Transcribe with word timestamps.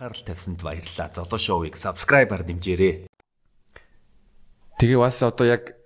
анхаарал 0.00 0.24
тавьсанд 0.24 0.62
баярлалаа. 0.62 1.12
Золоо 1.12 1.36
шоуийг 1.36 1.76
subscribe-аар 1.76 2.40
дэмжээрэй. 2.48 3.04
Тэгээ 4.80 4.96
бас 4.96 5.20
одоо 5.20 5.44
яг 5.44 5.76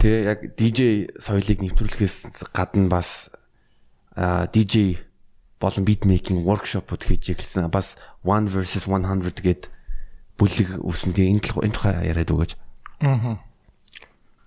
тэгээ 0.00 0.20
яг 0.24 0.40
DJ 0.56 1.12
соёлыг 1.20 1.60
нэвтрүүлэхээс 1.60 2.48
гадна 2.56 2.88
бас 2.88 3.28
DJ 4.16 5.04
болон 5.60 5.84
beatmaking 5.84 6.48
workshop-ууд 6.48 7.04
хийж 7.04 7.36
эхэлсэн. 7.36 7.68
Бас 7.68 8.00
1 8.24 8.48
versus 8.48 8.88
100 8.88 9.36
гээд 9.44 9.68
бүлэг 10.40 10.80
үүснэ. 10.80 11.12
Тэгээ 11.12 11.32
энэ 11.36 11.44
энэ 11.68 11.76
тухай 11.76 12.08
яриад 12.08 12.32
өгөөч. 12.32 12.56
Аа. 13.04 13.36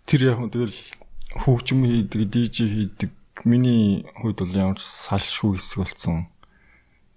Тэр 0.09 0.33
яг 0.33 0.41
тэгэл 0.49 0.73
хөгжим 1.45 1.85
хийдэг, 1.85 2.25
DJ 2.25 2.57
хийдэг. 2.65 3.11
Миний 3.45 4.01
хувьд 4.17 4.41
бол 4.41 4.57
ямар 4.57 4.81
ч 4.81 4.85
салшгүй 4.89 5.61
хэсэг 5.61 5.77
болсон. 5.77 6.25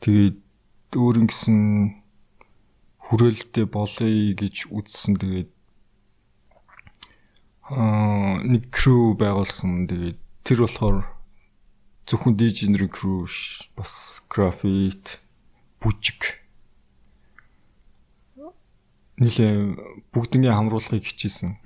Тэгээд 0.05 0.44
өөр 0.97 1.27
ингэсэн 1.27 1.61
хүрээлттэй 3.05 3.67
болъё 3.69 4.35
гэж 4.39 4.71
үзсэн. 4.73 5.15
Тэгээд 5.21 5.51
аа 7.69 8.41
нэг 8.43 8.73
crew 8.73 9.13
байгуулсан. 9.19 9.87
Тэгээд 9.91 10.19
тэр 10.47 10.59
болохоор 10.65 11.05
зөвхөн 12.09 12.35
нэр 12.73 12.89
crew 12.89 13.29
бас 13.77 14.23
графит 14.29 15.21
бүжиг 15.81 16.45
нилээ 19.19 19.53
бүгднийг 20.11 20.53
хамруулахыг 20.53 21.05
хичээсэн. 21.07 21.61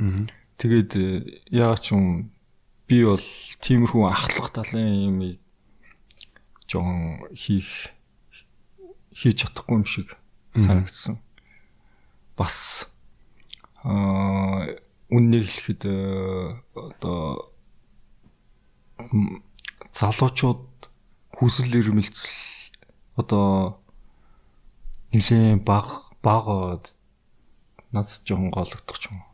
Тэгээд 0.58 0.90
яагаад 1.48 1.80
ч 1.80 1.94
юм 1.94 2.34
би 2.84 3.04
бол 3.04 3.24
тиймэрхүү 3.62 4.04
ахлах 4.04 4.50
талын 4.52 5.08
юм 5.08 5.18
жоон 6.68 7.24
хийх 7.32 7.94
хийж 9.18 9.42
чадахгүй 9.42 9.82
юм 9.82 9.84
шиг 9.84 10.14
санагдсан. 10.54 11.18
Бас 12.38 12.86
аа 13.82 14.78
үннийг 15.10 15.50
хэлэхэд 15.50 15.82
одоо 16.78 17.50
залуучууд 19.90 20.62
хүсэл 21.34 21.74
эрмэлзэл 21.74 22.30
одоо 23.18 23.82
нэлээд 25.10 25.66
баг 25.66 26.14
баг 26.22 26.46
надад 27.90 28.22
жоохон 28.22 28.50
гологдох 28.54 29.02
юм. 29.10 29.24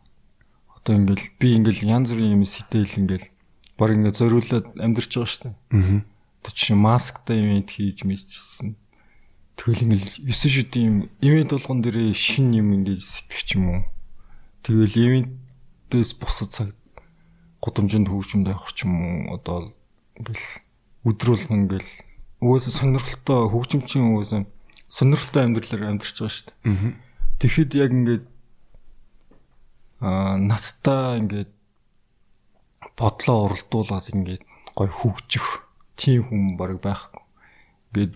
Одоо 0.77 0.97
ингээл 0.97 1.29
би 1.37 1.57
ингээл 1.61 1.85
янз 1.85 2.09
бүрийн 2.13 2.41
юм 2.41 2.45
сэтэл 2.49 2.89
ингээл 3.05 3.29
баг 3.77 3.91
ингээд 3.93 4.21
зориулаад 4.21 4.67
амьдарч 4.79 5.11
байгаа 5.11 5.29
шүү 5.29 5.43
дээ. 5.45 5.55
Аа. 5.75 6.01
Тэг 6.45 6.55
чи 6.55 6.73
масктай 6.77 7.37
юм 7.43 7.67
хийж 7.67 8.07
мэдчихсэн. 8.07 8.79
Тэгэл 9.55 9.87
ингээл 9.87 10.09
9 10.27 10.51
шүдийн 10.51 10.87
юм 10.87 10.97
ивент 11.23 11.51
болгон 11.55 11.81
дээрээ 11.83 12.11
шин 12.13 12.51
юм 12.53 12.75
ингээд 12.75 13.03
сэтгэх 13.03 13.55
юм 13.55 13.65
уу. 13.71 13.83
Тэгэл 14.67 14.99
ивентээс 14.99 16.19
бусад 16.19 16.51
цаг 16.51 16.69
гудамжинд 17.63 18.11
хөгжимд 18.11 18.51
явах 18.51 18.75
ч 18.75 18.85
юм 18.85 18.99
уу 18.99 19.39
одоо 19.39 19.73
ингээл 20.19 20.47
өдрүүлгэн 21.07 21.65
ингээл 21.65 21.91
өөсө 22.45 22.71
сонирхолтой 22.77 23.49
хөгжимчин 23.49 24.13
өөсө 24.19 24.45
сонирхолтой 24.91 25.43
амьдралаар 25.49 25.97
амьдарч 25.97 26.17
байгаа 26.19 26.35
шүү 26.35 26.47
дээ. 26.51 26.93
Тэгэхэд 27.41 27.71
яг 27.81 27.91
ингээд 27.95 28.25
аа 30.05 30.37
надтай 30.37 31.25
ингээд 31.25 31.51
бодлоо 32.99 33.39
уралдуулаад 33.49 34.07
ингээд 34.13 34.43
гой 34.77 34.89
хөгжих 34.91 35.65
тийм 35.97 36.29
хүн 36.29 36.43
баг 36.61 36.79
байхгүй. 36.85 37.23
Ингээд 37.91 38.15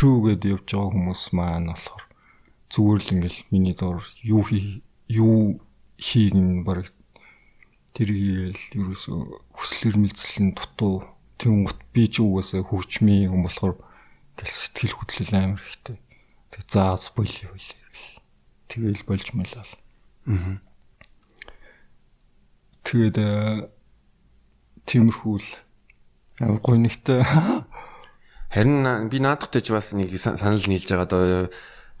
crew 0.00 0.24
гэдээ 0.24 0.56
явж 0.56 0.64
байгаа 0.72 0.96
хүмүүс 0.96 1.22
маань 1.36 1.68
болохоор 1.76 2.04
зүгээр 2.72 3.00
л 3.04 3.12
ингээд 3.20 3.36
миний 3.52 3.76
доор 3.76 4.00
юу 4.24 4.40
хий 4.48 4.80
юу 5.12 5.60
хийг 6.00 6.32
нь 6.32 6.64
баг 6.64 6.88
тэргээл 7.92 8.80
ерөөсө 8.80 9.12
хүсэл 9.52 9.92
эрмэлзлийн 9.92 10.56
дутуу 10.56 11.04
гот 11.36 11.80
би 11.92 12.08
ч 12.08 12.24
угаасаа 12.24 12.64
хөгжмийн 12.64 13.28
хүн 13.28 13.44
болохоор 13.44 13.76
гэл 14.40 14.56
сэтгэл 14.56 14.96
хөдлөл 14.96 15.36
амар 15.36 15.60
ихтэй. 15.68 16.00
Тэг 16.48 16.64
зааз 16.72 17.12
болий 17.12 17.44
болий. 17.44 17.76
Тэгэл 18.72 19.04
болж 19.04 19.26
мэлээ. 19.36 19.68
Аа. 20.32 20.56
Тэгээд 22.88 23.16
э, 23.20 23.68
тиймэрхүү 24.88 25.36
л 25.44 25.48
гойногтой. 26.64 27.20
Харин 28.50 29.08
би 29.08 29.22
наадахтай 29.22 29.62
ч 29.62 29.70
бас 29.70 29.94
нэг 29.94 30.10
санал 30.18 30.58
нийлж 30.58 30.90
байгаа 30.90 31.06
одоо 31.06 31.22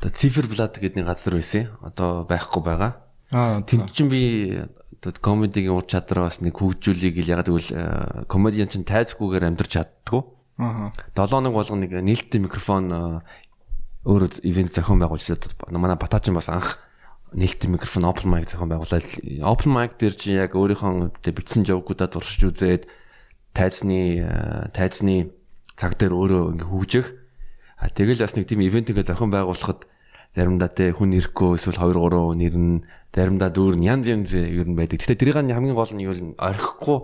одоо 0.02 0.10
циферблат 0.10 0.82
гэдэг 0.82 0.98
нэг 0.98 1.06
газар 1.06 1.34
байсан. 1.38 1.70
Одоо 1.78 2.26
байхгүй 2.26 2.62
байгаа. 2.66 2.92
Аа 3.30 3.62
тийм 3.62 3.86
чинь 3.94 4.10
би 4.10 4.58
одоо 4.98 5.14
комедигийн 5.14 5.78
ур 5.78 5.86
чадвар 5.86 6.26
бас 6.26 6.42
нэг 6.42 6.58
хөгжүүлийг 6.58 7.22
л 7.22 7.30
ягаад 7.30 7.48
гэвэл 7.48 7.70
э, 7.70 8.24
комедиан 8.26 8.66
чинь 8.66 8.82
тайзгүйгээр 8.82 9.46
амьдрч 9.46 9.78
чаддгүй. 9.78 10.22
Аа. 10.58 10.90
7 11.14 11.30
хоног 11.30 11.54
болгоно 11.54 11.86
нэг 11.86 11.94
нээлттэй 12.02 12.42
микрофон 12.42 12.90
э, 12.90 13.22
өөрөө 14.04 14.42
ивент 14.42 14.74
зохион 14.74 15.00
байгуулж 15.00 15.24
манай 15.70 15.96
батаачин 15.96 16.34
бас 16.34 16.50
анх 16.50 16.82
нээлттэй 17.32 17.70
микрофон 17.70 18.10
open 18.10 18.28
mic 18.28 18.50
зохион 18.50 18.74
байгуулаад 18.74 19.06
open 19.46 19.70
mic 19.70 19.96
дээр 19.96 20.14
чи 20.18 20.34
яг 20.36 20.58
өөрийнхөө 20.58 21.14
бичсэн 21.30 21.64
жовгуудаа 21.64 22.10
туршиж 22.10 22.50
үзээд 22.50 22.90
тайзны 23.54 24.20
э, 24.20 24.68
тайзны 24.74 25.32
цаг 25.80 25.96
дээр 25.96 26.12
өөрөө 26.12 26.42
ингээ 26.60 26.68
хөгжих 26.68 27.06
а 27.80 27.88
тэгэл 27.88 28.20
бас 28.20 28.36
нэг 28.36 28.44
тийм 28.44 28.60
ивент 28.60 28.92
ингээ 28.92 29.08
зохион 29.08 29.32
байгуулахад 29.32 29.88
заримдаа 30.36 30.68
те 30.68 30.92
хүн 30.92 31.16
ирэхгүй 31.16 31.56
эсвэл 31.56 31.80
2 31.80 31.96
3 31.96 32.36
нэр 32.36 32.54
нь 32.60 32.84
заримдаа 33.16 33.48
дүүр 33.48 33.80
нь 33.80 33.88
янз 33.88 34.06
янз 34.06 34.30
ер 34.36 34.68
нь 34.68 34.76
байдаг. 34.76 35.00
Гэтэ 35.00 35.16
тэрийг 35.16 35.40
нь 35.40 35.50
хамгийн 35.50 35.74
гол 35.74 35.90
нь 35.90 36.04
юу 36.04 36.14
вэ? 36.14 36.38
Орхихгүй 36.38 36.98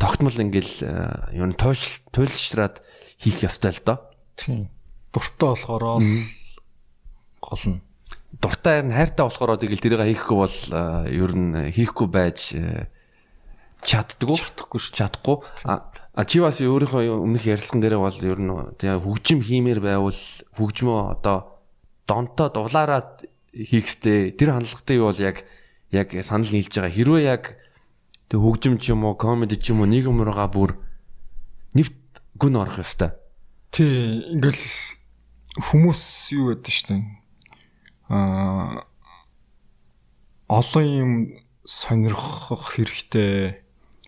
тогтмол 0.00 0.34
ингээл 0.34 0.74
э, 0.82 1.36
юу 1.38 1.46
н 1.46 1.54
тойш 1.54 2.02
туйлшраад 2.10 2.82
хийх 3.20 3.46
ёстой 3.46 3.76
л 3.76 3.84
доо. 3.84 3.98
Тийм. 4.34 4.72
Дуртай 5.14 5.54
болохоор 5.54 6.02
гол 7.38 7.64
нь 7.68 7.78
дуртай 8.40 8.82
харин 8.82 8.96
хайртай 8.96 9.24
болохоор 9.28 9.60
тэгэл 9.60 9.84
тэрийг 9.84 10.02
хийхгүй 10.02 10.36
бол 10.40 10.58
ер 11.06 11.32
нь 11.36 11.70
хийхгүй 11.70 12.06
байж 12.10 12.56
чаддгүй 13.84 14.34
чадахгүй 14.34 14.80
ш 14.80 14.86
чадахгүй 14.96 15.36
а 16.14 16.22
чи 16.24 16.38
бас 16.38 16.62
өөрийнхөө 16.62 17.10
өмнөх 17.26 17.42
ярилцсан 17.42 17.82
дээр 17.82 17.98
бол 17.98 18.14
ер 18.14 18.38
нь 18.38 18.54
тэгээ 18.78 19.02
хөгжим 19.02 19.42
хиймээр 19.42 19.82
байвал 19.82 20.22
хөгжмөө 20.54 21.18
одоо 21.18 21.58
донтоо 22.06 22.48
дулаараад 22.54 23.26
хийхстэй 23.50 24.30
тэр 24.38 24.54
хандлагатай 24.54 24.96
юу 25.02 25.10
бол 25.10 25.18
яг 25.18 25.42
яг 25.90 26.14
санал 26.22 26.50
нийлж 26.54 26.70
байгаа. 26.70 26.94
Хэрвээ 26.94 27.22
яг 27.26 27.58
тэг 28.30 28.38
хөгжим 28.38 28.78
ч 28.78 28.94
юм 28.94 29.02
уу 29.02 29.18
комеди 29.18 29.58
ч 29.58 29.74
юм 29.74 29.82
уу 29.82 29.90
нэг 29.90 30.06
юмроо 30.06 30.46
бүр 30.46 30.78
нэвт 31.74 31.98
гүн 32.38 32.62
орох 32.62 32.78
ёстой. 32.78 33.18
Тий 33.74 34.22
ингээл 34.38 34.62
хүмүүс 35.58 36.02
юу 36.34 36.54
гэдэг 36.54 36.70
штэ 36.70 36.94
аа 38.06 38.86
олон 40.46 40.86
юм 40.86 41.12
сонирхох 41.64 42.76
хэрэгтэй 42.76 43.63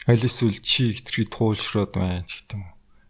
аль 0.07 0.25
эсвэл 0.25 0.59
чи 0.63 0.95
хитрхи 0.95 1.27
туулшраад 1.27 1.93
байна 1.95 2.23
гэх 2.25 2.47
юм. 2.55 2.65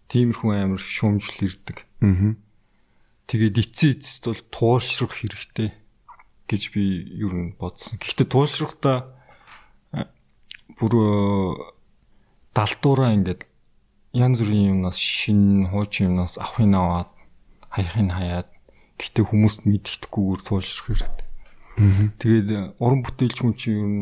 Тиймэрхүү 0.08 0.50
амар 0.56 0.80
шүүмжлэл 0.80 1.46
ирдэг. 1.46 1.78
Аа. 2.02 2.34
Тэгээд 3.26 3.60
эцсийн 3.60 3.92
эцэст 4.00 4.24
бол 4.26 4.42
туулшрах 4.50 5.12
хэрэгтэй 5.12 5.70
гэж 6.48 6.62
би 6.72 6.82
юу 7.20 7.32
н 7.36 7.54
бодсон. 7.58 8.00
Гэхдээ 8.00 8.26
туулшрахтаа 8.32 9.12
бүр 10.78 10.92
далдуураа 12.54 13.12
ингээд 13.18 13.44
янз 14.16 14.40
бүрийн 14.40 14.80
юмнаас 14.80 14.96
шин 14.96 15.68
хуучин 15.68 16.14
юмнаас 16.14 16.38
авахын 16.38 16.74
аваад 16.74 17.10
хаяхын 17.68 18.14
хаяад 18.14 18.48
Гэтэ 18.96 19.28
хүмүүст 19.28 19.68
мэддэхгүйгээр 19.68 20.40
туулшрах 20.40 20.88
хэрэгтэй. 20.88 21.28
Тэгээд 22.16 22.80
уран 22.80 23.04
бүтээлч 23.04 23.36
хүн 23.44 23.52
чинь 23.60 23.76
юу 23.76 23.88
н 23.92 23.96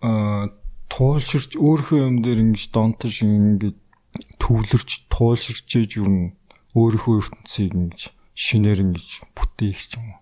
а 0.00 0.48
туулширч 0.92 1.56
өөрийнхөө 1.56 1.98
юм 2.00 2.16
дээр 2.22 2.38
ингэж 2.44 2.70
донтож 2.70 3.14
ингэж 3.22 3.74
төвлөрч 4.40 4.90
туулширч 5.12 5.68
ээж 5.76 5.90
юу 6.00 6.08
н 6.08 6.16
өөрийнхөө 6.76 7.14
ертөнцийг 7.20 7.72
ингэж 7.74 8.00
шинээр 8.36 8.84
ингэж 8.84 9.06
бүтээх 9.32 9.80
юм. 9.96 10.20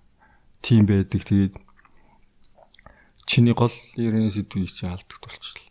Тийм 0.62 0.86
байдаг. 0.86 1.26
Тэгээд 1.26 1.54
чиний 3.26 3.54
гол 3.54 3.74
ярины 3.98 4.30
сэдвийг 4.30 4.70
чи 4.70 4.86
алдаг 4.86 5.18
болчихлоо. 5.18 5.68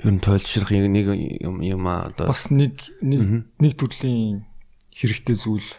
Ер 0.00 0.12
нь 0.12 0.20
тойлшрах 0.20 0.70
нэг 0.70 1.08
юм 1.42 1.60
юм 1.60 1.82
аа 1.88 2.12
одоо 2.12 2.28
бас 2.28 2.48
нэг 2.52 2.80
нэг 3.02 3.48
нэг 3.58 3.72
төрлийн 3.76 4.46
хэрэгтэй 4.94 5.36
зүйл. 5.36 5.70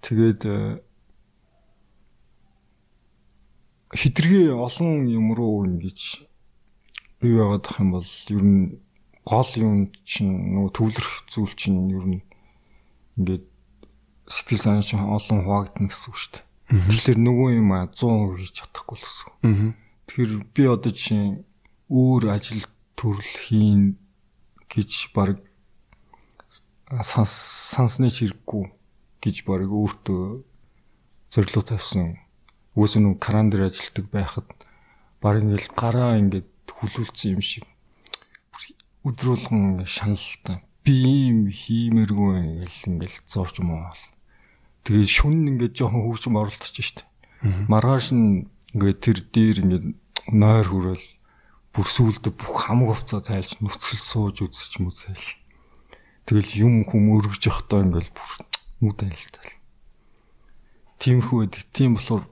Тэгээд 0.00 0.42
э, 0.48 0.80
хитрхи 3.92 4.48
олон 4.48 5.06
юм 5.06 5.36
руу 5.36 5.68
ингэж 5.68 6.29
юу 7.20 7.36
яваадах 7.44 7.80
юм 7.80 7.90
бол 7.96 8.08
ер 8.28 8.44
нь 8.44 8.80
гол 9.24 9.50
юм 9.56 9.92
чинь 10.08 10.56
нөгөө 10.56 10.70
төвлөрөх 10.72 11.16
зүйл 11.28 11.54
чинь 11.54 11.92
ер 11.92 12.06
нь 12.08 12.22
ингээд 13.20 13.44
сэтгэл 14.30 14.64
санаа 14.64 14.84
чинь 14.84 15.04
олон 15.04 15.44
хуваагдана 15.44 15.90
гэсэн 15.92 16.08
үг 16.08 16.16
шүү 16.16 16.32
дээ. 16.34 16.44
Тэгэхээр 16.70 17.18
нөгөө 17.20 17.48
юм 17.60 17.70
100% 17.74 18.38
хийж 18.40 18.52
чадахгүй 18.56 18.96
л 18.96 19.04
гэсэн. 19.04 19.30
Тэгэхээр 20.06 20.32
би 20.54 20.62
одоо 20.70 20.92
чинь 20.94 21.44
өөр 21.90 22.22
ажил 22.30 22.64
төрөл 22.94 23.32
хийн 23.46 23.98
гэж 24.70 25.14
баг 25.14 25.42
сансны 27.02 28.10
чирэггүй 28.10 28.64
гэж 29.22 29.36
баг 29.46 29.66
өөртөө 29.66 30.24
зорилго 31.30 31.62
тавьсан. 31.62 32.18
Үгүйс 32.74 32.94
нүг 32.98 33.18
кран 33.22 33.50
дээр 33.50 33.70
ажилтдаг 33.70 34.06
байхад 34.10 34.46
баг 35.22 35.42
ингээл 35.42 35.70
гараа 35.74 36.18
ингээд 36.18 36.49
хүлүүлсэн 36.80 37.36
юм 37.36 37.44
шиг 37.44 37.64
өдрүүлгэн 39.04 39.84
шаналтай. 39.84 40.64
Би 40.84 40.92
ийм 41.04 41.48
хиймэргүй 41.48 42.64
ингээл 42.64 42.88
ингээл 42.88 43.18
зовж 43.28 43.60
маа. 43.60 43.92
Тэгээд 44.84 45.08
шүн 45.08 45.48
ингээд 45.56 45.76
жоохон 45.76 46.04
хөвчм 46.04 46.36
оролдож 46.40 46.76
штэ. 46.76 47.04
Маргааш 47.68 48.12
нь 48.16 48.48
ингээд 48.76 49.00
тэр 49.00 49.18
дээр 49.32 49.56
ингээд 49.64 49.86
нойр 50.32 50.68
хүрэл 50.68 51.06
бүр 51.72 51.86
сүулдэ 51.86 52.32
бүх 52.32 52.68
хамаг 52.68 52.92
хувцас 52.92 53.24
тайлж 53.24 53.56
нүцгэл 53.60 54.04
сууж 54.04 54.36
үзэж 54.44 54.80
мүзэл. 54.84 55.28
Тэгэл 56.28 56.60
юм 56.60 56.84
хүм 56.84 57.08
өргөж 57.16 57.48
явахдаа 57.48 57.84
ингээл 57.84 58.12
бүр 58.12 58.30
нүд 58.84 59.00
айлтал. 59.04 59.52
Тиймэрхүү 61.00 61.38
байдаг. 61.40 61.64
Тийм 61.72 61.96
болохоор 61.96 62.24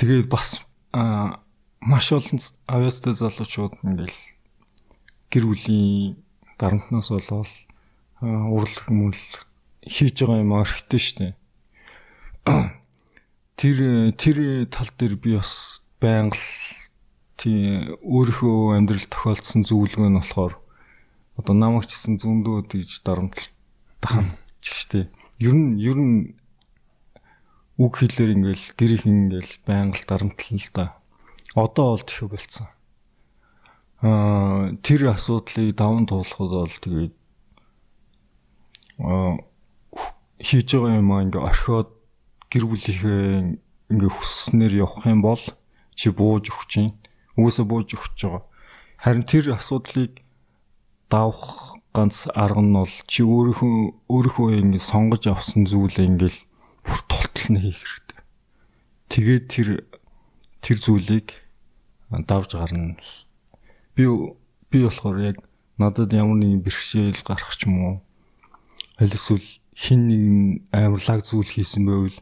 тэгээд 0.00 0.28
бас 0.32 0.64
аа 0.96 1.43
маш 1.84 2.12
олон 2.16 2.40
авьяастай 2.64 3.12
залуучууд 3.12 3.76
ингээл 3.84 4.20
гэр 5.28 5.44
бүлийн 5.44 6.16
дарамтнаас 6.56 7.12
болоод 7.12 7.52
урлах 8.24 8.88
мүлх 8.88 9.44
хийж 9.84 10.16
байгаа 10.24 10.40
юм 10.40 10.56
орхитой 10.56 11.00
штэ. 11.00 11.26
Тэр 13.60 14.16
тэр 14.16 14.64
тал 14.72 14.88
дээр 14.96 15.14
би 15.20 15.36
бас 15.36 15.84
байнга 16.00 16.40
тий 17.36 17.92
өөрийнхөө 18.00 18.80
амьдрал 18.80 19.04
тохиолдсон 19.12 19.68
зүйлгөө 19.68 20.08
нь 20.08 20.18
болохоор 20.18 20.56
одоо 21.36 21.54
намайг 21.54 21.84
ч 21.84 22.00
гэсэн 22.00 22.16
зөндөө 22.16 22.64
тэгж 22.72 23.04
дарамтлалт 23.04 23.52
хамж 24.00 24.64
штэ. 24.64 25.12
Ер 25.36 25.52
нь 25.52 25.76
ер 25.84 25.98
нь 26.00 26.32
үг 27.76 27.92
хэлээр 28.00 28.40
ингээл 28.40 28.66
гэр 28.72 28.90
их 28.96 29.04
ингээл 29.04 29.52
байнга 29.68 30.00
дарамтлал 30.08 30.56
л 30.56 30.70
да. 30.72 31.03
Одоо 31.54 31.94
бол 31.94 32.02
тэхүү 32.02 32.28
болцсон. 32.34 32.66
Аа 34.02 34.74
тэр 34.82 35.14
асуудлыг 35.14 35.78
даван 35.78 36.10
туулахад 36.10 36.50
бол 36.50 36.76
тэгээд 36.82 37.14
аа 38.98 39.38
хийж 40.42 40.68
байгаа 40.74 40.98
юм 40.98 41.10
аа 41.14 41.22
ингээ 41.22 41.46
орхиод 41.46 41.90
гэр 42.50 42.64
бүлийнхээ 42.66 43.54
ингээ 43.94 44.10
хүсснээр 44.10 44.74
явах 44.82 45.06
юм 45.06 45.22
бол 45.22 45.44
чи 45.94 46.10
бууж 46.10 46.50
өгч 46.50 46.68
чинь 46.68 46.92
үгүйсээ 47.38 47.66
бууж 47.70 47.88
өгч 47.94 48.18
байгаа. 48.18 48.42
Харин 48.98 49.22
тэр 49.22 49.54
асуудлыг 49.54 50.20
давах 51.06 51.78
ганц 51.94 52.26
арга 52.34 52.62
нь 52.66 52.74
бол 52.74 52.94
чи 53.06 53.22
өөрийнхөө 53.22 54.10
өөрийнхөө 54.10 54.48
ингээ 54.58 54.82
сонгож 54.82 55.30
авсан 55.30 55.70
зүйлээ 55.70 56.10
ингээл 56.10 56.40
бүр 56.82 57.00
толтол 57.06 57.46
нь 57.54 57.62
хийх 57.62 57.78
хэрэгтэй. 57.78 58.20
Тэгээд 59.06 59.44
тэр 59.46 59.68
тэр 60.58 60.78
зүйлийг 60.82 61.43
давж 62.22 62.54
гарна. 62.54 62.96
Би 63.96 64.06
би 64.70 64.78
болохоор 64.84 65.18
яг 65.18 65.36
надад 65.78 66.12
ямар 66.12 66.38
нэгэн 66.38 66.62
бэрхшээл 66.62 67.26
гарах 67.26 67.56
ч 67.58 67.66
юм 67.66 67.76
уу. 67.82 67.96
Аль 68.98 69.10
эсвэл 69.10 69.42
хин 69.74 70.06
нэг 70.06 70.22
амарлаг 70.70 71.26
зүйл 71.26 71.50
хийсэн 71.50 71.82
байвал 71.82 72.18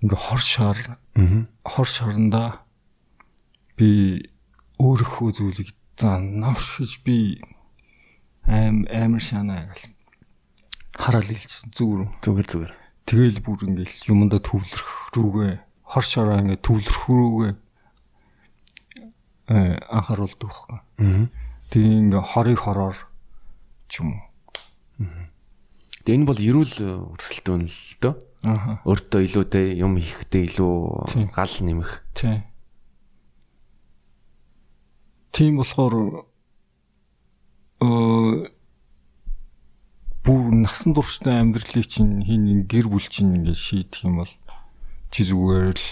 ингээ 0.00 0.16
хор 0.16 0.40
шар 0.40 0.78
хор 1.64 1.88
шаранда 1.88 2.64
би 3.76 4.24
өөрийнхөө 4.80 5.30
зүйлийг 5.36 5.76
зан 6.00 6.40
навшиж 6.40 7.04
би 7.04 7.44
аим 8.48 8.88
амар 8.88 9.20
шанаа 9.20 9.68
гэл 9.68 9.92
хараал 10.96 11.28
хэлсэн 11.28 11.76
зүгээр. 11.76 12.08
Зүгээр 12.24 12.48
зүгээр. 12.48 12.72
Тэгэл 13.04 13.38
бүр 13.44 13.58
ингээл 13.68 14.08
юмдаа 14.08 14.40
төвлөрөх 14.40 15.12
рүүгээ 15.12 15.52
хор 15.84 16.04
шараа 16.04 16.40
ингээ 16.40 16.64
төвлөрөх 16.64 17.04
рүүгээ 17.08 17.52
анхааруулдаг 19.50 20.48
байхгүй. 20.48 20.78
Тэгээ 21.74 21.98
ингээ 22.06 22.22
хорыг 22.22 22.58
хороор 22.62 22.96
ч 23.90 24.00
юм 24.00 24.14
уу. 24.14 24.22
Аа 25.02 25.30
Тэгээ 26.00 26.16
энэ 26.16 26.28
бол 26.32 26.40
эрүүл 26.40 26.74
өрсөлдөөн 27.12 27.62
л 27.68 27.80
дөө. 28.00 28.14
Аа. 28.48 28.80
Өөртөө 28.88 29.20
илүү 29.20 29.44
те 29.52 29.60
юм 29.76 30.00
хийхдээ 30.00 30.48
илүү 30.48 31.28
гал 31.28 31.54
нэмэх. 31.60 32.00
Тийм. 32.16 32.40
Тийм 35.28 35.60
болохоор 35.60 36.24
э 37.84 37.88
бүр 40.24 40.44
насан 40.56 40.96
турштай 40.96 41.36
амьдралыг 41.44 41.84
чинь 41.84 42.24
хин 42.24 42.64
гэр 42.64 42.88
бүл 42.88 43.04
чинь 43.04 43.36
ингээд 43.36 43.60
шийдэх 43.60 44.08
юм 44.08 44.24
бол 44.24 44.32
чи 45.12 45.20
зүгээр 45.28 45.76
л 45.76 45.88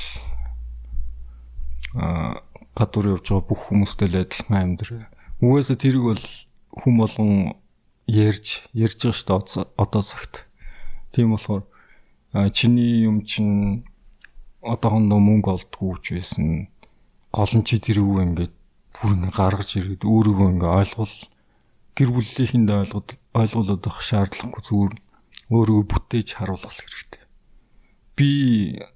а 2.00 2.27
гадуур 2.78 3.18
явж 3.18 3.26
байгаа 3.26 3.48
бүх 3.50 3.60
хүмүүстэй 3.66 4.08
л 4.08 4.22
адилхан 4.22 4.78
амьдрал. 4.78 5.10
Угаасаа 5.42 5.74
тэрийг 5.74 6.04
бол 6.06 6.24
хүм 6.78 6.94
болгон 7.02 7.32
ярьж 8.06 8.62
ярьж 8.72 8.98
байгаа 9.02 9.18
шүү 9.18 9.26
дээ 9.26 9.66
одоо 9.82 10.02
цагт. 10.06 10.34
Тийм 11.10 11.34
болохоор 11.34 11.66
чиний 12.54 13.02
юм 13.04 13.26
чин 13.26 13.84
одоохондоо 14.62 15.18
мөнгө 15.18 15.50
олдгүй 15.58 15.98
ч 16.02 16.06
байсан 16.16 16.46
гол 17.32 17.52
нь 17.56 17.66
чи 17.66 17.76
тэрүүг 17.82 18.18
ингээд 18.24 18.54
бүр 18.98 19.10
ингээ 19.16 19.34
гаргаж 19.36 19.70
ирээд 19.76 20.02
өөрийгөө 20.04 20.48
ингээ 20.54 20.72
ойлгол 20.80 21.16
гэр 21.96 22.10
бүлийнхэнд 22.14 22.70
ойлгоод 22.70 23.08
ойлгуулад 23.34 23.82
авах 23.86 24.02
шаардлагагүй 24.02 24.62
зүгээр 24.64 24.94
өөрийгөө 25.54 25.86
бүтээж 25.88 26.28
харуулах 26.36 26.74
хэрэгтэй. 26.74 27.22
Би 28.16 28.28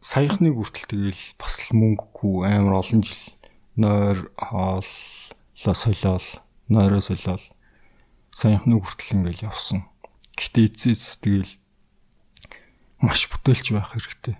саяхны 0.03 0.51
хүртэл 0.51 0.91
тэгэл 0.91 1.23
бас 1.39 1.55
л 1.63 1.79
мөнгөгүй 1.79 2.47
амар 2.47 2.83
олон 2.83 3.01
жил 3.07 3.23
нойр 3.77 4.31
хооллоо 4.37 4.85
солиол 5.57 6.27
нойроо 6.69 7.01
солиол 7.01 7.43
саяхны 8.33 8.81
хүртэл 8.81 9.17
ингээл 9.17 9.49
явсан. 9.49 9.89
Гэтэ 10.37 10.73
эцэс 10.73 11.21
тэгэл 11.21 11.53
маш 13.01 13.29
бүтээлч 13.29 13.73
байх 13.73 13.93
хэрэгтэй. 13.93 14.37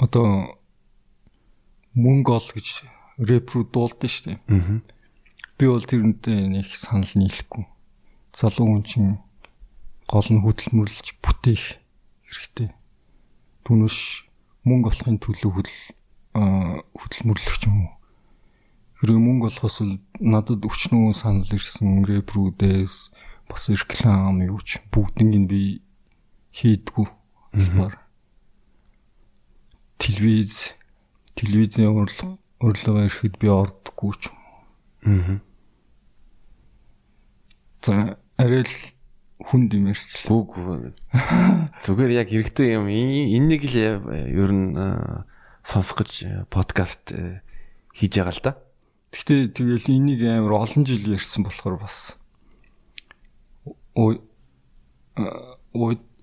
Одоо 0.00 0.58
мөнгө 1.94 2.32
ол 2.34 2.48
гэж 2.52 2.88
рэпрүү 3.20 3.62
дуулдаг 3.70 4.10
шүү 4.10 4.24
дээ. 4.34 4.38
Аа. 4.50 4.80
Би 5.58 5.64
бол 5.70 5.84
тэрнтэй 5.84 6.48
нэг 6.50 6.68
санал 6.74 7.12
нийлэхгүй. 7.14 7.64
Залуу 8.34 8.66
хүн 8.66 8.82
чинь 8.82 9.12
гол 10.10 10.26
нь 10.26 10.42
хөдөлмөрлөж 10.42 11.14
бүтээх 11.22 11.78
хэрэгтэй. 12.26 12.74
Түүнээс 13.62 14.26
мөнгө 14.66 14.90
олохын 14.90 15.22
төлөө 15.22 15.52
хөдөлмөрлөх 16.94 17.58
юм 17.66 17.76
уу? 17.86 17.92
Хэрвээ 19.02 19.20
мөнгө 19.20 19.46
олохоос 19.50 19.78
надад 20.22 20.62
өчнөө 20.64 21.12
санал 21.12 21.50
ирсэн 21.50 22.06
рэпрүүдээс 22.08 22.94
бас 23.50 23.68
реклам 23.68 24.40
юу 24.46 24.60
ч 24.64 24.80
бүгднийг 24.94 25.44
би 25.50 25.62
хийдгүү. 26.54 27.06
Албаар. 27.54 27.98
Телевиз 29.98 30.72
телевизийн 31.34 31.90
урилга 31.90 32.38
урилга 32.62 33.04
ирэхэд 33.06 33.38
би 33.42 33.48
ордоггүй 33.50 34.14
ч. 34.22 34.32
Аа. 35.04 35.38
За 37.84 38.16
арай 38.38 38.64
л 38.64 38.74
хүн 39.44 39.68
димэрч. 39.68 40.24
Бүг 40.30 40.56
зүгээр 41.84 42.12
яг 42.24 42.28
хэрэгтэй 42.30 42.78
юм. 42.78 42.88
Энийг 42.88 43.68
л 43.68 43.76
ер 43.76 44.50
нь 44.54 44.78
сонсох 45.64 46.04
гэж 46.04 46.46
подкаст 46.52 47.10
хийж 47.96 48.12
байгаа 48.20 48.34
л 48.36 48.44
да. 48.44 48.52
Гэтэ 49.10 49.56
тэгэл 49.56 49.88
энийг 49.88 50.20
амар 50.28 50.62
олон 50.62 50.84
жил 50.84 51.02
ярьсан 51.08 51.48
болохоор 51.48 51.80
бас 51.80 52.20
ой 53.94 54.20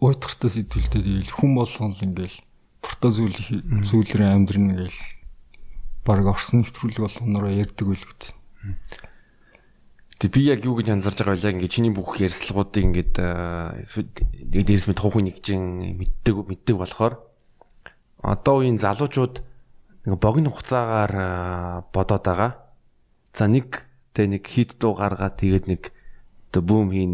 уйтгартай 0.01 0.49
сэтгэлтэй 0.49 1.01
тэгэл 1.01 1.31
хүн 1.33 1.55
болгон 1.55 1.93
л 1.95 2.05
ингээл 2.05 2.37
туртаа 2.81 3.11
зүйл 3.13 3.37
зүйлрээ 3.85 4.29
амьдрна 4.33 4.85
гээл 4.85 4.99
баг 6.03 6.25
орсон 6.25 6.65
нэвтрүүлэг 6.65 6.99
болгонороо 6.99 7.53
ярьдаг 7.53 7.87
байлгүй. 7.87 8.33
Тэг 10.17 10.29
би 10.33 10.41
яг 10.49 10.65
юу 10.65 10.77
гэж 10.77 10.89
анзарч 10.89 11.21
байгаа 11.21 11.37
вэ? 11.37 11.45
Яг 11.45 11.55
ингээд 11.57 11.73
чиний 11.73 11.93
бүх 11.93 12.17
ярьцлагуудыг 12.17 12.81
ингээд 12.81 13.13
нэг 13.17 14.63
дээрс 14.65 14.85
мэд 14.89 14.99
тухайн 14.99 15.29
нэг 15.29 15.37
чинь 15.41 15.97
мэддэг 15.97 16.35
мэддэг 16.45 16.75
болохоор 16.77 17.30
одоо 18.21 18.61
үеийн 18.61 18.77
залуучууд 18.79 19.41
нэг 20.05 20.15
богино 20.17 20.49
хугацаагаар 20.49 21.85
бодоод 21.93 22.25
байгаа 22.25 22.71
За 23.33 23.47
нэг 23.47 23.87
тэ 24.11 24.27
нэг 24.27 24.43
хит 24.43 24.75
дуу 24.75 24.95
гаргаад 24.99 25.39
тэгээд 25.39 25.65
нэг 25.71 25.95
оо 26.51 26.59
бүүм 26.59 26.91
хийн. 26.91 27.13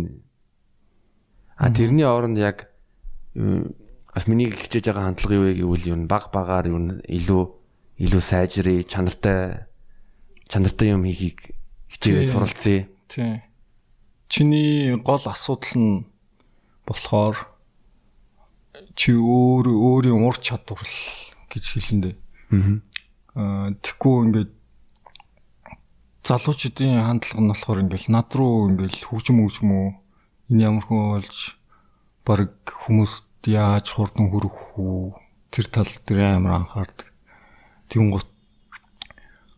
А 1.53 1.69
тэрний 1.69 2.05
оронд 2.09 2.41
яг 2.41 2.73
бас 3.37 4.25
миний 4.25 4.49
хичээж 4.49 4.89
байгаа 4.89 5.13
хандлага 5.13 5.37
юу 5.37 5.45
вэ 5.45 5.53
гэвэл 5.61 5.89
юу 5.93 5.97
баг 6.09 6.33
багаар 6.33 6.73
юу 6.73 6.97
илүү 7.05 7.43
илүү 8.01 8.21
сайжрый 8.25 8.81
чанартай 8.81 9.69
чанартай 10.49 10.97
юм 10.97 11.05
хийхийг 11.05 11.53
хичээгээ 11.93 12.33
суралцъя. 12.33 12.89
Тий. 13.05 13.45
Чиний 14.25 14.97
гол 14.97 15.21
асуудал 15.21 15.77
нь 15.77 16.09
болохоор 16.81 17.37
чи 18.95 19.13
өөр 19.13 19.65
өөрийн 19.71 20.21
ур 20.21 20.37
чадвар 20.37 20.83
гэж 21.51 21.63
хэлэндээ. 21.73 22.15
Аа 23.37 23.73
тэггүй 23.85 24.15
ингээд 24.25 24.51
залуучуудын 26.27 27.05
хандлага 27.07 27.41
нь 27.41 27.51
болохоор 27.51 27.79
ингээл 27.83 28.11
над 28.11 28.29
руу 28.35 28.67
ингээл 28.67 29.07
хөгжим 29.07 29.39
хөгжим 29.39 29.69
үү 29.71 29.89
энэ 30.51 30.63
ямар 30.67 30.83
хүн 30.83 31.03
болж 31.15 31.37
баг 32.27 32.51
хүмүүст 32.67 33.47
яаж 33.47 33.85
хурдан 33.95 34.27
хүрэх 34.27 34.75
үү 34.75 35.15
тэр 35.51 35.65
тал 35.71 35.91
дээр 36.03 36.35
амар 36.35 36.59
анхаардаг. 36.59 37.07
Тэгүн 37.87 38.11
гут 38.11 38.29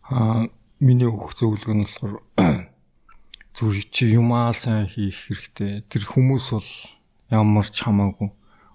аа 0.06 0.46
миний 0.78 1.10
өгөх 1.10 1.34
зөвлөгөө 1.34 1.74
нь 1.74 1.84
болохоор 1.86 2.14
зүр 3.56 3.74
чи 3.90 4.14
юмаа 4.14 4.54
сайн 4.54 4.86
хийх 4.86 5.26
хэрэгтэй. 5.26 5.84
Тэр 5.90 6.06
хүмүүс 6.06 6.46
бол 6.54 6.70
ямар 7.34 7.66
ч 7.66 7.82
хамаагүй. 7.82 8.30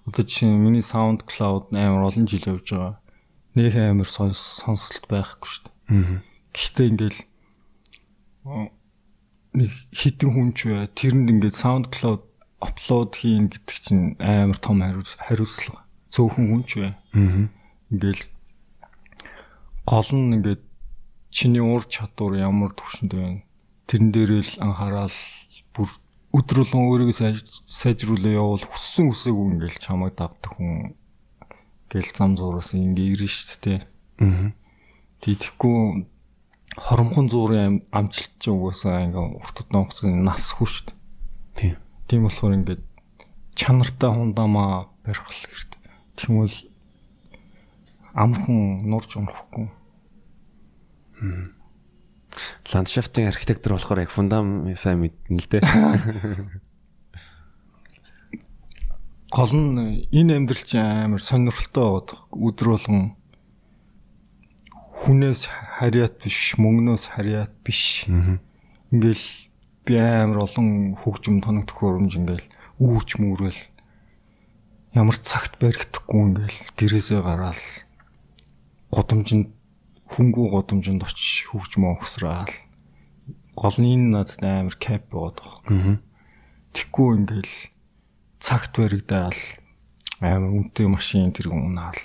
Одоо 0.06 0.24
чи 0.24 0.46
миний 0.46 0.86
SoundCloud 0.86 1.74
амар 1.74 2.06
олон 2.06 2.26
жил 2.30 2.46
явж 2.46 2.70
байгаа. 2.70 2.94
Нөх 3.58 3.74
амар 3.74 4.06
сонсолт 4.06 5.04
байхгүй 5.10 5.48
шүү 5.50 5.62
дээ. 5.66 6.22
Гэхдээ 6.54 6.86
ингээл 6.94 7.20
нэг 9.56 9.70
хитэн 9.90 10.30
хүн 10.30 10.50
ч 10.54 10.70
бай. 10.70 10.86
Тэрэнд 10.94 11.32
ингээд 11.34 11.58
SoundCloud 11.58 12.22
апплод 12.62 13.18
хийн 13.18 13.50
гэдэг 13.50 13.76
чинь 13.82 14.14
амар 14.22 14.58
том 14.62 14.78
хариуцлага. 14.80 15.82
Цөөхөн 16.14 16.46
хүн 16.54 16.62
ч 16.70 16.70
бай. 16.80 16.92
Ингээл 17.90 18.22
гол 19.82 20.10
нь 20.14 20.38
ингээд 20.38 20.62
чиний 21.34 21.64
ур 21.64 21.82
чадвар 21.84 22.38
ямар 22.38 22.70
төвшөнд 22.72 23.12
байна. 23.12 23.42
Тэрэн 23.90 24.10
дээрээ 24.14 24.42
л 24.42 24.54
анхаарал 24.62 25.18
өдрөлөн 26.34 26.82
өөрийгөө 26.90 27.16
сайжруулах 27.70 28.34
явал 28.34 28.64
хүссэн 28.66 29.10
үсээгүй 29.12 29.46
ингээл 29.56 29.78
чамайг 29.78 30.14
давдаг 30.18 30.52
хүн 30.58 30.96
гэл 31.90 32.10
зам 32.14 32.34
зуураас 32.34 32.74
ингээ 32.74 33.14
ирнэ 33.14 33.30
шүү 33.30 33.58
дээ. 33.62 33.80
Аа. 34.20 34.50
Тийхгүй 35.22 36.06
хоромхон 36.76 37.26
зуурын 37.32 37.86
амжилт 37.94 38.34
ч 38.42 38.50
угаасаа 38.52 39.06
ингээ 39.06 39.40
уртд 39.40 39.70
ногцны 39.72 40.12
нас 40.12 40.52
дээ. 40.58 40.94
Тийм. 41.56 41.76
Тийм 42.10 42.22
болохоор 42.28 42.54
ингээд 42.58 42.82
чанартай 43.56 44.10
хундамаа 44.12 44.92
барих 45.06 45.24
хэрэгтэй. 45.24 45.80
Тэгмэл 46.20 46.56
амархан 48.12 48.84
нурж 48.84 49.10
унахгүй. 49.16 49.72
Ландшафтын 52.72 53.28
архитектор 53.28 53.72
болохоор 53.74 54.04
яг 54.04 54.10
фундам 54.10 54.76
сайн 54.76 55.00
мэднэ 55.00 55.40
л 55.40 55.48
дээ. 55.50 55.62
Гол 59.36 59.52
нь 59.52 60.06
энэ 60.14 60.36
амьдрал 60.38 60.64
чинь 60.64 60.80
амар 60.80 61.20
сонирхолтой 61.20 61.82
байгаад 61.82 62.10
өдөр 62.30 62.68
болгон 62.72 63.16
хүнээс 65.02 65.50
харьяат 65.80 66.22
биш, 66.22 66.54
мөнгнөөс 66.56 67.10
харьяат 67.16 67.52
биш. 67.66 68.06
Ингээл 68.06 69.26
би 69.86 69.94
амар 69.98 70.46
олон 70.46 70.94
хөгжим 70.98 71.42
тоног 71.42 71.66
төхөөрөмж 71.70 72.12
ингээл 72.18 72.46
үүрч 72.82 73.22
мөрөөл 73.22 73.60
ямар 74.96 75.16
цагт 75.20 75.60
баригдахгүй 75.62 76.20
ингээл 76.26 76.58
гэрээсээ 76.74 77.20
гараал 77.22 77.62
гудамжинд 78.90 79.55
хөнгүү 80.12 80.46
годомжинд 80.54 81.02
очиж 81.02 81.50
хөгжмөө 81.50 81.98
өгсраал 81.98 82.54
голны 83.56 83.96
надад 83.96 84.44
амар 84.44 84.76
кап 84.76 85.08
бод 85.10 85.40
байгаа. 85.40 85.98
Тэггүй 86.76 87.08
ингээл 87.16 87.54
цагт 88.38 88.76
баригдаал 88.76 89.40
амар 90.20 90.52
үнэтэй 90.52 90.86
машин 90.86 91.32
тэр 91.32 91.50
унаал 91.50 91.96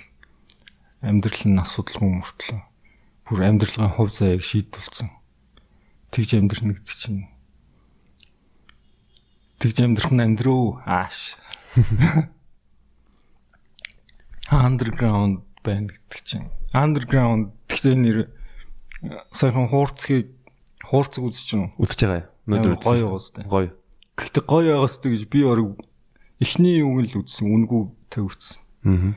амьдрал 1.04 1.44
нь 1.44 1.60
асуудалгүй 1.60 2.08
мөртлөө 2.08 2.60
бүр 3.28 3.40
амьдралын 3.46 3.92
хувь 3.92 4.16
заяаг 4.16 4.42
шийдвүүлсэн. 4.42 5.12
Тэгж 6.10 6.30
амьдрах 6.40 6.64
гэдэг 6.64 6.96
чинь 6.96 7.28
тэгж 9.60 9.76
амьдрах 9.84 10.12
нь 10.12 10.24
амьдрөө 10.24 10.88
ааш. 10.88 11.36
Underground 14.52 15.51
байна 15.64 15.88
гэдэг 15.90 16.20
чинь 16.26 16.50
underground 16.74 17.54
гэхдээ 17.70 17.96
нэр 17.96 18.18
сайхан 19.32 19.70
хуурцгийг 19.70 20.30
хуурцг 20.86 21.22
үзэж 21.22 21.48
уу? 21.56 21.68
Үзэж 21.78 22.00
байгаа 22.04 22.26
юм. 22.46 22.76
Гоё 22.82 23.18
тээ. 23.18 23.46
Гоё. 23.48 23.70
Гэхдээ 24.18 24.44
гоё 24.44 24.70
байгаас 24.76 24.96
тээ 25.00 25.10
гэж 25.14 25.22
би 25.30 25.40
орог 25.46 25.80
эхний 26.42 26.82
үг 26.82 27.06
л 27.06 27.22
үзсэн 27.22 27.46
үнгүү 27.46 27.82
тавьчихсан. 28.10 28.60
Аа. 28.82 29.14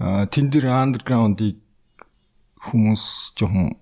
Аа 0.00 0.24
тэн 0.32 0.48
дээр 0.48 0.72
underground-ыг 0.72 1.60
хүмүүс 2.64 3.36
жоохон 3.36 3.76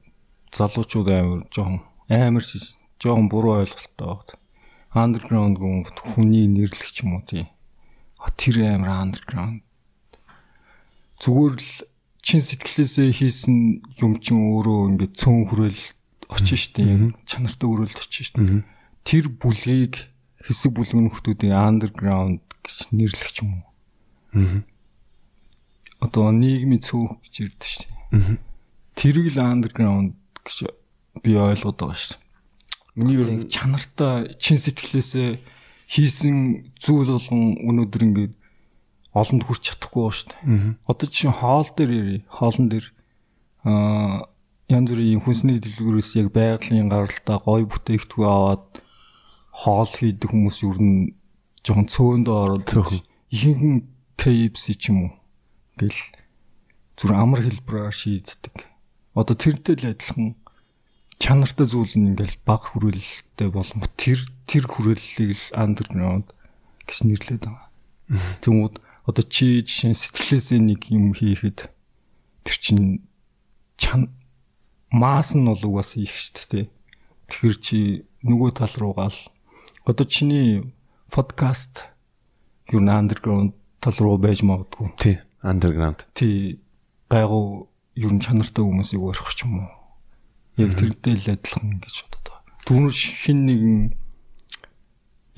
залуучууд 0.54 1.08
амар 1.08 1.42
жоохон 1.54 1.82
амар 2.10 2.42
шиш 2.42 2.74
жоохон 2.98 3.30
буруу 3.30 3.62
ойлголттой 3.62 4.06
байна. 4.06 4.34
Underground 4.94 5.58
гүн 5.58 5.86
хүний 6.14 6.46
нэрлэх 6.50 6.90
юм 7.02 7.18
уу 7.18 7.24
тий. 7.26 7.46
Тэр 8.34 8.66
амар 8.66 9.06
underground. 9.06 9.62
Зүгээр 11.18 11.54
л 11.58 11.70
чин 12.22 12.40
сэтгэлээсээ 12.44 13.08
хийсэн 13.10 13.56
юм 13.98 14.12
чин 14.20 14.38
өөрөө 14.38 14.94
ингээд 14.94 15.14
цөөн 15.16 15.44
хүрэл 15.48 15.80
очиж 16.28 16.70
штэ 16.70 16.84
яг 16.84 17.02
чанартай 17.24 17.68
өрөөлд 17.68 17.98
очиж 17.98 18.36
штэ. 18.36 18.62
Тэр 19.02 19.32
бүлгийг 19.32 19.96
хэсэг 20.44 20.76
бүлгэн 20.76 21.08
хүмүүсийн 21.08 21.56
underground 21.56 22.44
гэж 22.62 22.92
нэрлэх 22.92 23.32
юм 23.40 23.64
уу? 23.64 23.66
Аа. 24.36 24.60
Одоо 26.04 26.30
нийгмийн 26.36 26.84
цөөх 26.84 27.18
гэж 27.24 27.34
ярьдаг 27.48 27.70
штэ. 27.72 27.88
Аа. 28.12 28.36
Тэрийг 28.92 29.32
л 29.32 29.40
underground 29.40 30.14
гэж 30.44 30.68
би 31.24 31.32
ойлгоод 31.34 31.80
байгаа 31.80 31.96
штэ. 31.96 32.20
Миний 32.94 33.48
чанартай 33.48 34.30
чин 34.36 34.60
сэтгэлээсээ 34.60 35.40
хийсэн 35.88 36.68
зүйл 36.76 37.16
болгон 37.16 37.56
өнөөдөр 37.64 38.02
ингээд 38.04 38.34
олонд 39.18 39.42
хүрч 39.44 39.62
чадахгүй 39.74 40.02
ба 40.06 40.14
дээ. 40.14 40.40
Одоо 40.86 41.06
чинь 41.10 41.34
хоол 41.34 41.68
дээр 41.74 41.90
ярий. 41.90 42.20
Хоолн 42.30 42.66
дээр 42.70 42.86
аа 43.66 44.30
янз 44.68 44.92
бүрийн 44.92 45.24
хүнсний 45.24 45.58
дэлгүүрээс 45.58 46.10
яг 46.20 46.28
байгалийн 46.36 46.92
гаралтай 46.92 47.38
гой 47.40 47.64
бүтээгдэхүүн 47.64 48.28
аваад 48.28 48.64
хоол 49.48 49.88
хийдэг 49.88 50.28
хүмүүс 50.28 50.58
юу 50.62 50.76
н 50.76 51.16
жоохон 51.64 51.88
цөөндөө 51.88 52.36
ороод 52.36 52.68
ихэнх 53.32 53.88
KFC 54.20 54.76
ч 54.76 54.92
юм 54.92 55.08
уу 55.08 55.12
гэл 55.80 56.00
зүр 57.00 57.12
амар 57.16 57.42
хэлбэрээр 57.48 57.96
шийддэг. 57.96 58.66
Одоо 59.16 59.34
тэрнтэй 59.34 59.74
л 59.78 59.90
адилхан 59.94 60.36
чанартай 61.16 61.66
зүйл 61.66 61.94
нь 61.96 62.14
ингээл 62.14 62.38
баг 62.44 62.62
хүрээлэлтэй 62.68 63.48
болон 63.48 63.80
тэр 63.96 64.20
тэр 64.44 64.64
хүрээллийг 64.68 65.32
л 65.32 65.44
underground 65.56 66.26
гэж 66.86 66.98
нэрлэдэг 67.08 67.50
байгаа. 67.50 67.68
Одоо 69.08 69.24
чи 69.24 69.64
жишээ 69.64 69.96
сэтгэлээсээ 69.96 70.60
нэг 70.60 70.92
юм 70.92 71.16
хийхэд 71.16 71.72
тэр 72.44 72.56
чин 72.60 73.08
чан 73.80 74.12
маас 74.92 75.32
нь 75.32 75.48
бол 75.48 75.64
угаас 75.64 75.96
их 75.96 76.12
шүү 76.12 76.44
дээ. 76.52 76.66
Тэгэхээр 77.32 77.56
чи 77.56 77.78
нөгөө 78.20 78.60
тал 78.60 78.74
руугаа 78.76 79.08
л 79.08 79.20
одоо 79.88 80.04
чиний 80.04 80.68
подкаст 81.08 81.88
юу 82.68 82.84
н 82.84 82.92
underground 82.92 83.56
тал 83.80 83.96
руу 83.96 84.20
байж 84.20 84.44
магадгүй. 84.44 84.92
Тий, 85.00 85.16
underground. 85.40 86.04
Тий, 86.12 86.60
гайгуу 87.08 87.72
юу 87.96 88.12
н 88.12 88.20
чанартай 88.20 88.60
хүмүүсийг 88.60 89.00
өрөх 89.00 89.32
ч 89.32 89.48
юм 89.48 89.64
уу. 89.64 89.72
Яг 90.60 90.76
тэрнтэй 90.76 91.16
л 91.16 91.32
адилхан 91.32 91.80
гэж 91.80 91.96
бодод 92.12 92.28
байгаа. 92.28 92.60
Түүнэр 92.68 92.92
хин 92.92 93.40
нэгэн 93.48 93.78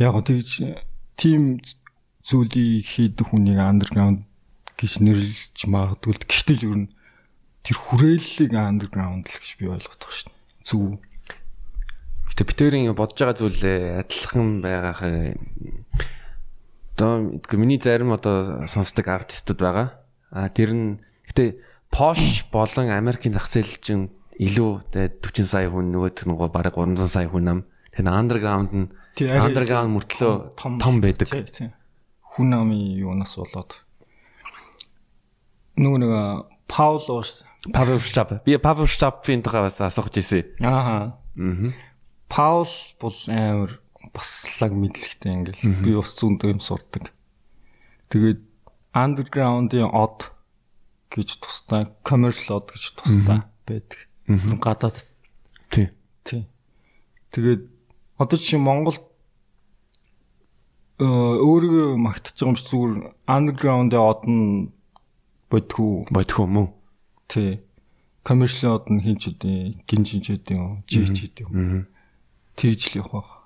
яг 0.02 0.18
тэгж 0.26 0.74
тим 1.20 1.60
зүйлийг 2.30 2.86
хийдэг 2.86 3.26
хүнийг 3.26 3.58
underground 3.58 4.22
гэж 4.78 5.02
нэрлэж 5.02 5.58
магадгүй 5.66 6.14
л 6.14 6.22
гэхдээ 6.22 6.58
ер 6.62 6.78
нь 6.86 6.88
тэр 7.66 7.76
хүрээллийг 7.76 8.54
underground 8.54 9.26
л 9.26 9.38
гэж 9.42 9.50
би 9.58 9.66
ойлгоод 9.66 9.98
байгаа 9.98 10.14
шин. 10.14 10.32
Зүг. 10.62 11.02
Гэтэ 12.30 12.46
битэрийн 12.46 12.94
бодож 12.94 13.18
байгаа 13.18 13.38
зүйлээ 13.42 13.98
адилхан 14.06 14.62
байгаах 14.62 15.02
одоо 16.94 17.40
миний 17.58 17.80
зарим 17.82 18.14
одоо 18.14 18.64
сонсдог 18.70 19.10
артистууд 19.10 19.58
байгаа. 19.58 19.88
А 20.30 20.46
тэр 20.48 20.70
нь 20.70 21.02
гэтэ 21.26 21.58
Posh 21.90 22.46
болон 22.54 22.86
Америкийн 22.94 23.34
зах 23.34 23.50
зээл 23.50 23.82
чинь 23.82 24.14
илүү 24.38 24.94
40 24.94 25.42
сая 25.42 25.66
хүн 25.66 25.90
нөгөөт 25.90 26.22
нь 26.22 26.38
бараг 26.38 26.78
300 26.78 27.10
сая 27.10 27.26
хүн 27.26 27.50
ам. 27.50 27.60
Тэр 27.90 28.06
underground 28.06 28.70
нь 28.70 28.86
underground 29.18 29.90
мөртлөө 29.98 30.54
том 30.54 31.02
байдаг. 31.02 31.34
Хүн 32.36 32.54
амын 32.56 32.82
юунаас 32.96 33.36
болоод 33.38 33.78
нөгөө 35.80 35.98
нэг 36.04 36.12
Паул 36.70 37.02
ууш 37.10 37.42
Павел 37.72 37.98
Штаб. 37.98 38.44
Би 38.44 38.56
Павел 38.58 38.86
Штабын 38.86 39.42
тухайс 39.42 39.80
асууж 39.80 40.16
ирсэн. 40.16 40.54
Ааха. 40.62 41.18
Аа. 41.34 41.72
Паул 42.30 42.70
бол 43.00 43.16
амар 43.26 43.80
баслаг 44.14 44.72
мэдлэгтэй 44.72 45.34
ингээл 45.34 45.82
би 45.82 45.96
ус 45.98 46.14
зүүндээ 46.14 46.54
юм 46.54 46.62
сурдаг. 46.62 47.10
Тэгээд 48.08 48.40
underground-ийн 48.94 49.90
од 49.90 50.30
гэж 51.10 51.42
тустай, 51.42 51.90
commercial 52.06 52.62
од 52.62 52.70
гэж 52.70 52.84
тустай 53.02 53.42
байдаг. 53.66 53.98
Гадаад. 54.62 55.02
Тий. 55.74 55.90
Тий. 56.22 56.46
Тэгээд 57.34 57.66
одоо 58.16 58.38
чи 58.38 58.56
Монголд 58.56 59.09
өөрийгөө 61.00 61.96
магтаж 61.96 62.36
байгаа 62.36 62.50
юм 62.52 62.56
чи 62.60 62.64
зүгээр 62.68 62.92
underground-ийн 63.24 64.04
од 64.04 64.22
нь 64.28 64.68
бодхоо. 65.48 66.04
Бодхоо 66.12 66.46
мөн. 66.46 66.68
Тий. 67.28 67.60
Commercial 68.24 68.76
од 68.76 68.92
нь 68.92 69.00
хин 69.00 69.16
ч 69.16 69.32
үдээ, 69.32 69.80
гин 69.88 70.04
ч 70.04 70.20
үдээ 70.20 70.84
жич 70.84 71.24
үдээ. 71.24 71.48
Тэгж 72.60 72.82
л 72.92 72.98
явах. 73.00 73.39